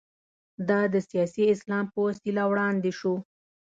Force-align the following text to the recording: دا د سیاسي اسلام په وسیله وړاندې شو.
دا 0.69 0.79
د 0.93 0.95
سیاسي 1.09 1.43
اسلام 1.53 1.85
په 1.93 1.97
وسیله 2.07 2.43
وړاندې 2.51 2.91
شو. 2.99 3.15